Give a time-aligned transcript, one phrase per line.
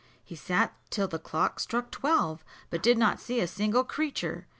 [0.25, 4.47] He sat till the clock struck twelve, but did not see a single creature.